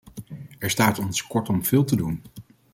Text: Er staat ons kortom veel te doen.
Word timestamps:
Er 0.59 0.69
staat 0.69 0.99
ons 0.99 1.27
kortom 1.27 1.65
veel 1.65 1.83
te 1.83 1.95
doen. 1.95 2.21